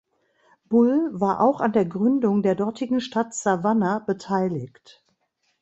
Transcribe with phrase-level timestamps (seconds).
[0.67, 5.05] Bull war auch an der Gründung der dortigen Stadt Savannah beteiligt.